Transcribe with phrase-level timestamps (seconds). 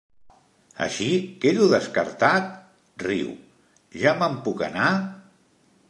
[0.85, 1.09] Així,
[1.43, 2.49] quedo descartat?
[3.05, 3.31] —riu—
[4.07, 4.93] Ja me'n puc anar?